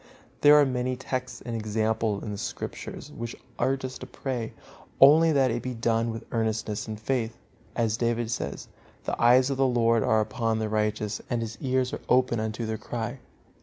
There 0.41 0.55
are 0.55 0.65
many 0.65 0.95
texts 0.95 1.43
and 1.45 1.55
examples 1.55 2.23
in 2.23 2.31
the 2.31 2.37
Scriptures 2.39 3.11
which 3.11 3.35
urge 3.59 3.85
us 3.85 3.99
to 3.99 4.07
pray, 4.07 4.53
only 4.99 5.31
that 5.31 5.51
it 5.51 5.61
be 5.61 5.75
done 5.75 6.09
with 6.09 6.23
earnestness 6.31 6.87
and 6.87 6.99
faith. 6.99 7.37
As 7.75 7.97
David 7.97 8.31
says, 8.31 8.67
"The 9.03 9.21
eyes 9.21 9.51
of 9.51 9.57
the 9.57 9.67
Lord 9.67 10.01
are 10.01 10.19
upon 10.19 10.57
the 10.57 10.69
righteous, 10.69 11.21
and 11.29 11.43
His 11.43 11.59
ears 11.61 11.93
are 11.93 12.01
open 12.09 12.39
unto 12.39 12.65
their 12.65 12.79
cry." 12.79 13.19